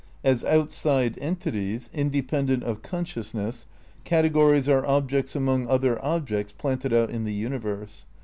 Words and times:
As 0.23 0.43
outside 0.43 1.15
entities, 1.19 1.91
independent 1.93 2.63
of 2.63 2.67
tie 2.67 2.71
of 2.77 2.81
consciousness, 2.81 3.67
categories 4.03 4.67
are 4.67 4.83
objects 4.83 5.35
among 5.35 5.67
other 5.67 5.93
cat» 5.93 6.03
objects 6.03 6.53
planted 6.57 6.91
out 6.91 7.11
in 7.11 7.23
the 7.23 7.35
universe. 7.35 8.07